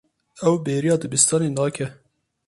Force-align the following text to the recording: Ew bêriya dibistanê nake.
Ew 0.47 0.55
bêriya 0.65 0.95
dibistanê 1.01 1.49
nake. 1.57 1.87